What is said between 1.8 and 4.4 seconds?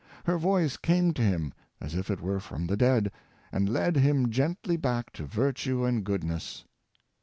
it were from the dead, and led him